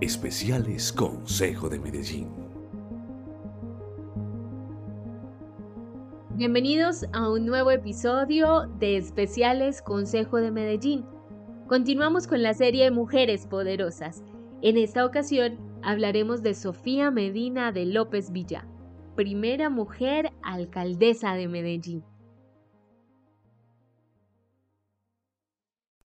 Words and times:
Especiales 0.00 0.92
Consejo 0.92 1.68
de 1.68 1.80
Medellín. 1.80 2.28
Bienvenidos 6.36 7.04
a 7.12 7.28
un 7.28 7.44
nuevo 7.46 7.72
episodio 7.72 8.68
de 8.78 8.96
Especiales 8.96 9.82
Consejo 9.82 10.36
de 10.36 10.52
Medellín. 10.52 11.04
Continuamos 11.66 12.28
con 12.28 12.44
la 12.44 12.54
serie 12.54 12.92
Mujeres 12.92 13.48
Poderosas. 13.48 14.22
En 14.62 14.76
esta 14.76 15.04
ocasión 15.04 15.58
hablaremos 15.82 16.44
de 16.44 16.54
Sofía 16.54 17.10
Medina 17.10 17.72
de 17.72 17.86
López 17.86 18.30
Villa, 18.30 18.68
primera 19.16 19.68
mujer 19.68 20.30
alcaldesa 20.44 21.34
de 21.34 21.48
Medellín. 21.48 22.04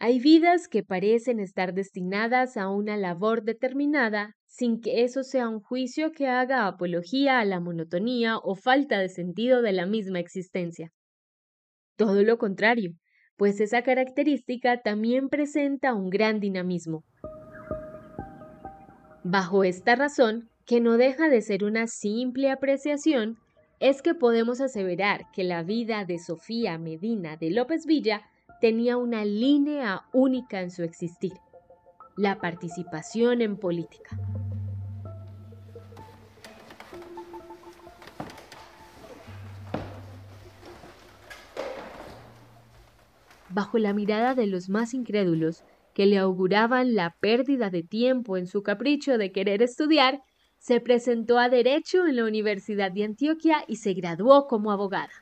Hay 0.00 0.20
vidas 0.20 0.68
que 0.68 0.84
parecen 0.84 1.40
estar 1.40 1.74
destinadas 1.74 2.56
a 2.56 2.70
una 2.70 2.96
labor 2.96 3.42
determinada 3.42 4.36
sin 4.46 4.80
que 4.80 5.02
eso 5.02 5.24
sea 5.24 5.48
un 5.48 5.60
juicio 5.60 6.12
que 6.12 6.28
haga 6.28 6.68
apología 6.68 7.40
a 7.40 7.44
la 7.44 7.58
monotonía 7.58 8.38
o 8.38 8.54
falta 8.54 9.00
de 9.00 9.08
sentido 9.08 9.60
de 9.60 9.72
la 9.72 9.86
misma 9.86 10.20
existencia. 10.20 10.92
Todo 11.96 12.22
lo 12.22 12.38
contrario, 12.38 12.92
pues 13.36 13.60
esa 13.60 13.82
característica 13.82 14.82
también 14.82 15.28
presenta 15.28 15.94
un 15.94 16.10
gran 16.10 16.38
dinamismo. 16.38 17.04
Bajo 19.24 19.64
esta 19.64 19.96
razón, 19.96 20.48
que 20.64 20.80
no 20.80 20.96
deja 20.96 21.28
de 21.28 21.42
ser 21.42 21.64
una 21.64 21.88
simple 21.88 22.50
apreciación, 22.50 23.36
es 23.80 24.00
que 24.00 24.14
podemos 24.14 24.60
aseverar 24.60 25.26
que 25.32 25.42
la 25.42 25.64
vida 25.64 26.04
de 26.04 26.18
Sofía 26.20 26.78
Medina 26.78 27.36
de 27.36 27.50
López 27.50 27.84
Villa 27.84 28.22
tenía 28.60 28.96
una 28.96 29.24
línea 29.24 30.02
única 30.12 30.60
en 30.60 30.70
su 30.70 30.82
existir, 30.82 31.32
la 32.16 32.40
participación 32.40 33.40
en 33.42 33.56
política. 33.56 34.18
Bajo 43.48 43.78
la 43.78 43.94
mirada 43.94 44.34
de 44.34 44.46
los 44.46 44.68
más 44.68 44.92
incrédulos, 44.92 45.64
que 45.94 46.06
le 46.06 46.18
auguraban 46.18 46.94
la 46.94 47.16
pérdida 47.18 47.70
de 47.70 47.82
tiempo 47.82 48.36
en 48.36 48.46
su 48.46 48.62
capricho 48.62 49.18
de 49.18 49.32
querer 49.32 49.62
estudiar, 49.62 50.20
se 50.58 50.80
presentó 50.80 51.38
a 51.38 51.48
Derecho 51.48 52.06
en 52.06 52.16
la 52.16 52.24
Universidad 52.24 52.92
de 52.92 53.04
Antioquia 53.04 53.64
y 53.66 53.76
se 53.76 53.94
graduó 53.94 54.46
como 54.46 54.70
abogada. 54.70 55.12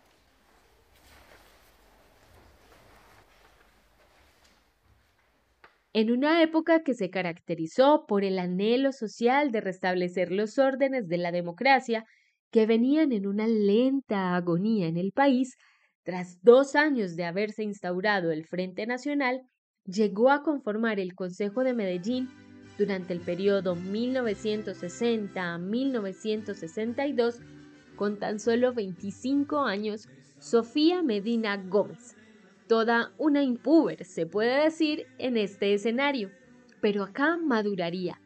En 5.96 6.10
una 6.10 6.42
época 6.42 6.82
que 6.82 6.92
se 6.92 7.08
caracterizó 7.08 8.04
por 8.06 8.22
el 8.22 8.38
anhelo 8.38 8.92
social 8.92 9.50
de 9.50 9.62
restablecer 9.62 10.30
los 10.30 10.58
órdenes 10.58 11.08
de 11.08 11.16
la 11.16 11.32
democracia, 11.32 12.04
que 12.50 12.66
venían 12.66 13.12
en 13.12 13.26
una 13.26 13.46
lenta 13.46 14.36
agonía 14.36 14.88
en 14.88 14.98
el 14.98 15.12
país, 15.12 15.56
tras 16.02 16.38
dos 16.42 16.76
años 16.76 17.16
de 17.16 17.24
haberse 17.24 17.62
instaurado 17.62 18.30
el 18.30 18.44
Frente 18.44 18.86
Nacional, 18.86 19.40
llegó 19.86 20.30
a 20.30 20.42
conformar 20.42 21.00
el 21.00 21.14
Consejo 21.14 21.64
de 21.64 21.72
Medellín 21.72 22.28
durante 22.76 23.14
el 23.14 23.20
periodo 23.20 23.74
1960 23.74 25.54
a 25.54 25.56
1962 25.56 27.40
con 27.96 28.18
tan 28.18 28.38
solo 28.38 28.74
25 28.74 29.60
años 29.60 30.10
Sofía 30.40 31.02
Medina 31.02 31.56
Gómez, 31.56 32.14
toda 32.68 33.12
una 33.18 33.42
impúber, 33.42 34.04
se 34.04 34.26
puede 34.26 34.64
decir, 34.64 35.06
en 35.18 35.36
este 35.36 35.74
escenario, 35.74 36.30
pero 36.80 37.02
acá 37.02 37.36
maduraría, 37.36 38.20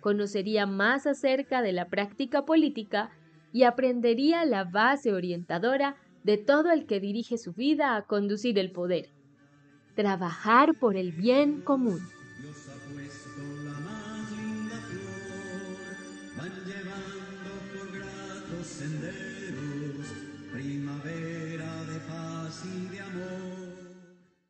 conocería 0.00 0.66
más 0.66 1.06
acerca 1.06 1.62
de 1.62 1.72
la 1.72 1.88
práctica 1.88 2.44
política 2.44 3.10
y 3.52 3.64
aprendería 3.64 4.44
la 4.44 4.64
base 4.64 5.12
orientadora 5.12 5.96
de 6.24 6.38
todo 6.38 6.70
el 6.70 6.86
que 6.86 7.00
dirige 7.00 7.38
su 7.38 7.52
vida 7.52 7.96
a 7.96 8.02
conducir 8.02 8.58
el 8.58 8.70
poder, 8.72 9.10
trabajar 9.94 10.74
por 10.78 10.96
el 10.96 11.12
bien 11.12 11.62
común. 11.62 12.00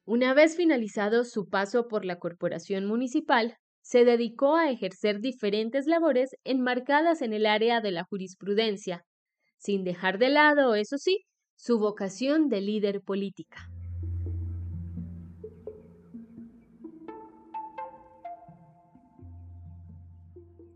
Una 0.09 0.34
vez 0.34 0.55
finalizado 0.56 1.25
su 1.25 1.49
paso 1.49 1.89
por 1.89 2.05
la 2.05 2.21
corporación 2.21 2.87
municipal, 2.87 3.56
se 3.83 4.05
dedicó 4.05 4.55
a 4.55 4.71
ejercer 4.71 5.19
diferentes 5.19 5.89
labores 5.89 6.31
enmarcadas 6.44 7.22
en 7.22 7.33
el 7.33 7.44
área 7.44 7.81
de 7.81 7.91
la 7.91 8.05
jurisprudencia, 8.05 9.03
sin 9.59 9.83
dejar 9.83 10.19
de 10.19 10.28
lado, 10.28 10.77
eso 10.77 10.97
sí, 10.97 11.25
su 11.56 11.81
vocación 11.81 12.49
de 12.49 12.61
líder 12.61 13.03
política. 13.03 13.69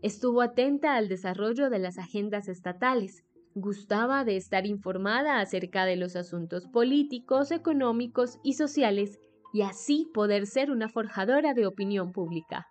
Estuvo 0.01 0.41
atenta 0.41 0.95
al 0.95 1.07
desarrollo 1.07 1.69
de 1.69 1.79
las 1.79 1.97
agendas 1.97 2.49
estatales, 2.49 3.23
Gustaba 3.53 4.23
de 4.23 4.37
estar 4.37 4.65
informada 4.65 5.39
acerca 5.39 5.85
de 5.85 5.97
los 5.97 6.15
asuntos 6.15 6.67
políticos, 6.67 7.51
económicos 7.51 8.39
y 8.43 8.53
sociales 8.53 9.19
y 9.53 9.61
así 9.61 10.09
poder 10.13 10.45
ser 10.47 10.71
una 10.71 10.87
forjadora 10.87 11.53
de 11.53 11.67
opinión 11.67 12.13
pública. 12.13 12.67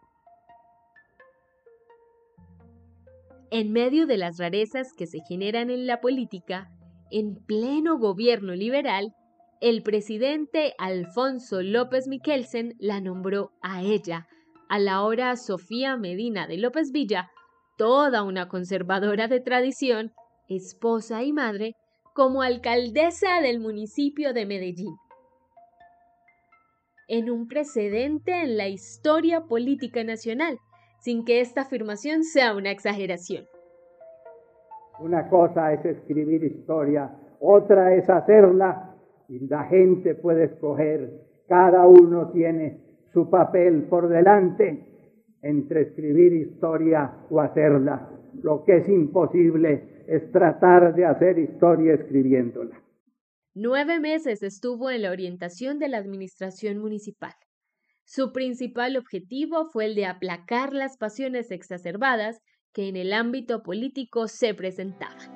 En 3.51 3.73
medio 3.73 4.07
de 4.07 4.17
las 4.17 4.39
rarezas 4.39 4.93
que 4.97 5.07
se 5.07 5.19
generan 5.29 5.71
en 5.71 5.87
la 5.87 6.01
política, 6.01 6.71
en 7.11 7.35
pleno 7.35 7.99
gobierno 7.99 8.55
liberal, 8.55 9.13
el 9.61 9.83
presidente 9.83 10.75
Alfonso 10.79 11.61
López 11.61 12.09
Miquelsen 12.09 12.77
la 12.79 13.01
nombró 13.01 13.53
a 13.61 13.83
ella, 13.83 14.27
a 14.71 14.79
la 14.79 15.03
hora 15.03 15.37
Sofía 15.37 15.97
Medina 15.97 16.47
de 16.47 16.57
López 16.57 16.93
Villa, 16.93 17.31
toda 17.77 18.23
una 18.23 18.49
conservadora 18.49 19.27
de 19.27 19.41
tradición, 19.41 20.13
esposa 20.51 21.23
y 21.23 21.33
madre, 21.33 21.77
como 22.15 22.43
alcaldesa 22.43 23.41
del 23.41 23.61
municipio 23.61 24.35
de 24.35 24.47
Medellín. 24.47 24.95
En 27.09 27.31
un 27.31 27.49
precedente 27.49 28.33
en 28.43 28.57
la 28.57 28.69
historia 28.69 29.43
política 29.43 30.05
nacional, 30.05 30.59
sin 31.01 31.25
que 31.25 31.41
esta 31.41 31.63
afirmación 31.63 32.25
sea 32.25 32.55
una 32.55 32.71
exageración. 32.71 33.45
Una 34.99 35.29
cosa 35.29 35.73
es 35.73 35.85
escribir 35.85 36.45
historia, 36.45 37.11
otra 37.41 37.95
es 37.95 38.09
hacerla 38.11 38.95
y 39.29 39.39
la 39.47 39.65
gente 39.65 40.15
puede 40.15 40.45
escoger, 40.45 41.11
cada 41.49 41.87
uno 41.87 42.31
tiene 42.33 42.81
su 43.13 43.31
papel 43.31 43.85
por 43.85 44.09
delante 44.09 44.87
entre 45.43 45.83
escribir 45.83 46.33
historia 46.35 47.13
o 47.31 47.41
hacerla. 47.41 48.09
Lo 48.43 48.65
que 48.65 48.79
es 48.79 48.89
imposible 48.89 50.00
es 50.11 50.33
tratar 50.33 50.93
de 50.93 51.07
hacer 51.07 51.39
historia 51.39 51.95
escribiéndola. 51.95 52.83
Nueve 53.55 54.01
meses 54.01 54.43
estuvo 54.43 54.91
en 54.91 55.03
la 55.03 55.13
orientación 55.13 55.79
de 55.79 55.89
la 55.89 55.99
administración 55.99 56.79
municipal. 56.79 57.33
Su 58.05 58.33
principal 58.33 58.97
objetivo 58.97 59.67
fue 59.67 59.85
el 59.85 59.95
de 59.95 60.07
aplacar 60.07 60.73
las 60.73 60.97
pasiones 60.97 61.53
exacerbadas 61.53 62.41
que 62.73 62.89
en 62.89 62.97
el 62.97 63.13
ámbito 63.13 63.63
político 63.63 64.27
se 64.27 64.53
presentaban. 64.53 65.31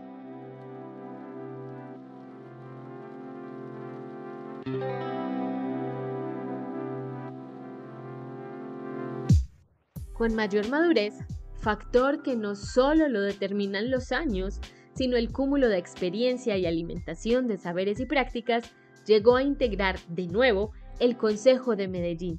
Con 10.14 10.34
mayor 10.34 10.68
madurez, 10.68 11.14
factor 11.64 12.22
que 12.22 12.36
no 12.36 12.54
solo 12.56 13.08
lo 13.08 13.22
determinan 13.22 13.90
los 13.90 14.12
años, 14.12 14.60
sino 14.94 15.16
el 15.16 15.32
cúmulo 15.32 15.70
de 15.70 15.78
experiencia 15.78 16.58
y 16.58 16.66
alimentación 16.66 17.48
de 17.48 17.56
saberes 17.56 18.00
y 18.00 18.06
prácticas, 18.06 18.70
llegó 19.06 19.36
a 19.36 19.42
integrar 19.42 19.98
de 20.08 20.26
nuevo 20.26 20.72
el 21.00 21.16
Consejo 21.16 21.74
de 21.74 21.88
Medellín. 21.88 22.38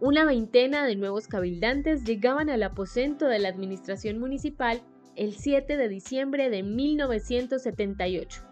Una 0.00 0.24
veintena 0.24 0.86
de 0.86 0.96
nuevos 0.96 1.28
cabildantes 1.28 2.04
llegaban 2.04 2.48
al 2.48 2.62
aposento 2.62 3.26
de 3.26 3.40
la 3.40 3.50
administración 3.50 4.18
municipal 4.18 4.80
el 5.16 5.34
7 5.34 5.76
de 5.76 5.88
diciembre 5.88 6.48
de 6.48 6.62
1978. 6.62 8.42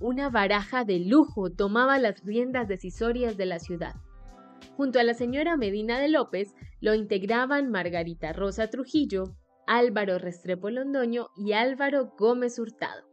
Una 0.00 0.30
baraja 0.30 0.84
de 0.84 1.00
lujo 1.00 1.50
tomaba 1.50 1.98
las 1.98 2.24
riendas 2.24 2.66
decisorias 2.66 3.36
de 3.36 3.44
la 3.44 3.58
ciudad. 3.58 3.94
Junto 4.76 4.98
a 4.98 5.02
la 5.02 5.14
señora 5.14 5.56
Medina 5.56 5.98
de 5.98 6.08
López 6.08 6.54
lo 6.80 6.94
integraban 6.94 7.70
Margarita 7.70 8.32
Rosa 8.32 8.68
Trujillo, 8.68 9.36
Álvaro 9.66 10.18
Restrepo 10.18 10.70
Londoño 10.70 11.28
y 11.36 11.52
Álvaro 11.52 12.12
Gómez 12.18 12.58
Hurtado, 12.58 13.04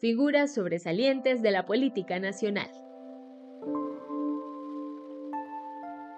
figuras 0.00 0.54
sobresalientes 0.54 1.40
de 1.40 1.50
la 1.50 1.64
política 1.64 2.18
nacional. 2.18 2.70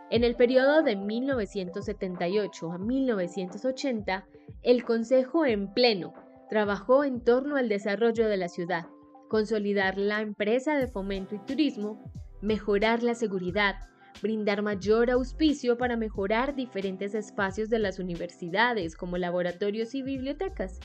En 0.08 0.22
el 0.22 0.36
periodo 0.36 0.82
de 0.82 0.96
1978 0.96 2.72
a 2.72 2.78
1980, 2.78 4.26
el 4.62 4.84
Consejo 4.84 5.44
en 5.44 5.72
pleno 5.72 6.14
trabajó 6.48 7.04
en 7.04 7.22
torno 7.22 7.56
al 7.56 7.68
desarrollo 7.68 8.28
de 8.28 8.36
la 8.36 8.48
ciudad, 8.48 8.86
consolidar 9.28 9.98
la 9.98 10.20
empresa 10.20 10.76
de 10.76 10.86
fomento 10.86 11.34
y 11.34 11.38
turismo, 11.40 12.02
mejorar 12.40 13.02
la 13.02 13.14
seguridad, 13.14 13.76
brindar 14.22 14.62
mayor 14.62 15.10
auspicio 15.10 15.76
para 15.76 15.96
mejorar 15.96 16.54
diferentes 16.54 17.14
espacios 17.14 17.68
de 17.68 17.78
las 17.78 17.98
universidades 17.98 18.96
como 18.96 19.18
laboratorios 19.18 19.94
y 19.94 20.02
bibliotecas. 20.02 20.80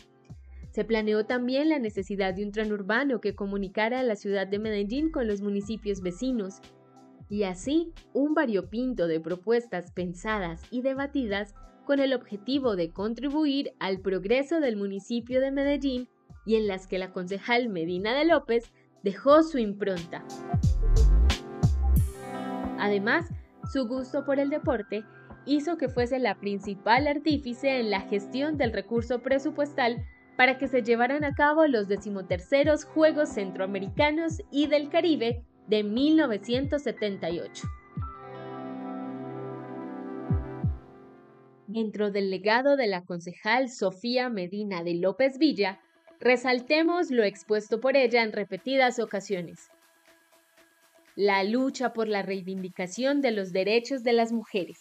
Se 0.72 0.86
planeó 0.86 1.26
también 1.26 1.70
la 1.70 1.80
necesidad 1.80 2.34
de 2.34 2.46
un 2.46 2.52
tren 2.52 2.72
urbano 2.72 3.20
que 3.20 3.36
comunicara 3.36 4.00
a 4.00 4.04
la 4.04 4.16
ciudad 4.16 4.48
de 4.48 4.60
Medellín 4.60 5.12
con 5.12 5.28
los 5.28 5.42
municipios 5.42 6.02
vecinos, 6.02 6.62
y 7.30 7.44
así 7.44 7.94
un 8.14 8.34
variopinto 8.34 9.08
de 9.08 9.20
propuestas 9.20 9.92
pensadas 9.92 10.62
y 10.70 10.82
debatidas 10.82 11.56
con 11.86 12.00
el 12.00 12.14
objetivo 12.14 12.76
de 12.76 12.92
contribuir 12.92 13.74
al 13.80 14.02
progreso 14.02 14.60
del 14.60 14.76
municipio 14.76 15.40
de 15.40 15.52
Medellín 15.52 16.10
y 16.46 16.56
en 16.56 16.68
las 16.68 16.88
que 16.88 17.00
la 17.00 17.12
concejal 17.12 17.70
Medina 17.70 18.14
de 18.14 18.26
López 18.26 18.72
dejó 19.04 19.44
su 19.44 19.58
impronta. 19.58 20.26
Además, 22.82 23.30
su 23.72 23.88
gusto 23.88 24.26
por 24.26 24.40
el 24.40 24.50
deporte 24.50 25.06
hizo 25.46 25.78
que 25.78 25.88
fuese 25.88 26.18
la 26.18 26.40
principal 26.40 27.08
artífice 27.08 27.80
en 27.80 27.92
la 27.92 28.02
gestión 28.02 28.58
del 28.58 28.74
recurso 28.74 29.22
presupuestal 29.22 30.04
para 30.36 30.58
que 30.58 30.68
se 30.68 30.82
llevaran 30.82 31.24
a 31.24 31.36
cabo 31.36 31.68
los 31.68 31.88
decimoterceros 31.88 32.86
Juegos 32.86 33.30
Centroamericanos 33.30 34.42
y 34.50 34.66
del 34.66 34.90
Caribe 34.90 35.46
de 35.68 35.84
1978. 35.84 37.68
Dentro 41.68 42.10
del 42.10 42.32
legado 42.32 42.78
de 42.78 42.88
la 42.88 43.06
concejal 43.06 43.70
Sofía 43.70 44.30
Medina 44.30 44.84
de 44.84 44.96
López 44.96 45.38
Villa, 45.38 45.80
resaltemos 46.20 47.12
lo 47.12 47.24
expuesto 47.24 47.80
por 47.80 47.96
ella 47.96 48.24
en 48.24 48.32
repetidas 48.32 48.98
ocasiones 48.98 49.70
la 51.16 51.44
lucha 51.44 51.94
por 51.94 52.08
la 52.08 52.22
reivindicación 52.22 53.22
de 53.22 53.32
los 53.32 53.52
derechos 53.52 54.04
de 54.04 54.14
las 54.14 54.32
mujeres. 54.32 54.80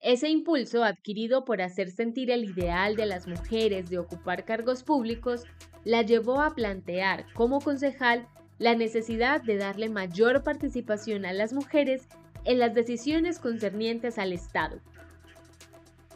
Ese 0.00 0.28
impulso 0.28 0.84
adquirido 0.84 1.44
por 1.44 1.62
hacer 1.62 1.90
sentir 1.90 2.30
el 2.30 2.44
ideal 2.44 2.94
de 2.94 3.06
las 3.06 3.26
mujeres 3.26 3.88
de 3.88 3.98
ocupar 3.98 4.44
cargos 4.44 4.82
públicos 4.82 5.44
la 5.84 6.02
llevó 6.02 6.42
a 6.42 6.54
plantear 6.54 7.24
como 7.32 7.60
concejal 7.60 8.28
la 8.58 8.74
necesidad 8.74 9.42
de 9.42 9.56
darle 9.56 9.88
mayor 9.88 10.42
participación 10.42 11.24
a 11.24 11.32
las 11.32 11.52
mujeres 11.52 12.06
en 12.44 12.58
las 12.58 12.74
decisiones 12.74 13.38
concernientes 13.38 14.18
al 14.18 14.32
Estado. 14.32 14.80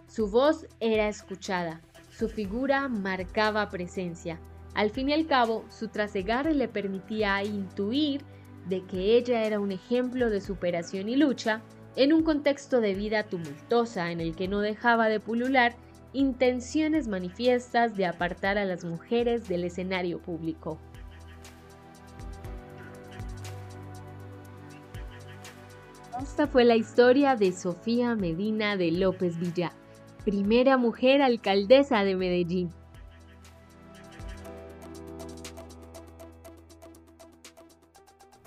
Su 0.06 0.30
voz 0.30 0.66
era 0.80 1.08
escuchada, 1.08 1.80
su 2.10 2.28
figura 2.28 2.88
marcaba 2.88 3.70
presencia, 3.70 4.38
al 4.78 4.90
fin 4.90 5.08
y 5.08 5.12
al 5.12 5.26
cabo, 5.26 5.64
su 5.70 5.88
trasegar 5.88 6.46
le 6.46 6.68
permitía 6.68 7.42
intuir 7.42 8.22
de 8.68 8.84
que 8.84 9.16
ella 9.16 9.42
era 9.42 9.58
un 9.58 9.72
ejemplo 9.72 10.30
de 10.30 10.40
superación 10.40 11.08
y 11.08 11.16
lucha 11.16 11.62
en 11.96 12.12
un 12.12 12.22
contexto 12.22 12.80
de 12.80 12.94
vida 12.94 13.24
tumultuosa 13.24 14.12
en 14.12 14.20
el 14.20 14.36
que 14.36 14.46
no 14.46 14.60
dejaba 14.60 15.08
de 15.08 15.18
pulular 15.18 15.74
intenciones 16.12 17.08
manifiestas 17.08 17.96
de 17.96 18.06
apartar 18.06 18.56
a 18.56 18.64
las 18.64 18.84
mujeres 18.84 19.48
del 19.48 19.64
escenario 19.64 20.22
público. 20.22 20.78
Esta 26.22 26.46
fue 26.46 26.64
la 26.64 26.76
historia 26.76 27.34
de 27.34 27.50
Sofía 27.50 28.14
Medina 28.14 28.76
de 28.76 28.92
López 28.92 29.40
Villa, 29.40 29.72
primera 30.24 30.76
mujer 30.76 31.20
alcaldesa 31.20 32.04
de 32.04 32.14
Medellín. 32.14 32.70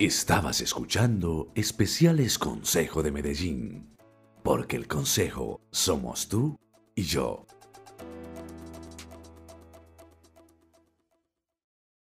Estabas 0.04 0.60
escuchando 0.60 1.52
Especiales 1.54 2.36
Consejo 2.36 3.04
de 3.04 3.12
Medellín, 3.12 3.94
porque 4.42 4.74
el 4.74 4.88
Consejo 4.88 5.60
somos 5.70 6.26
tú 6.26 6.58
y 6.96 7.02
yo. 7.02 7.46